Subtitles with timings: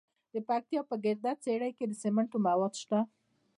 [0.33, 2.99] د پکتیا په ګرده څیړۍ کې د سمنټو مواد شته.